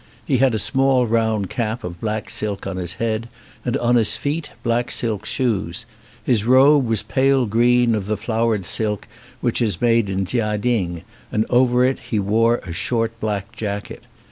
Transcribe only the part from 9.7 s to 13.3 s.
made in Chia ting, and over it he wore a short